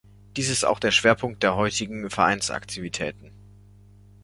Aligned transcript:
Dies 0.35 0.49
ist 0.49 0.63
auch 0.65 0.79
der 0.79 0.89
Schwerpunkt 0.89 1.43
der 1.43 1.55
heutigen 1.55 2.09
Vereinsaktivitäten. 2.09 3.31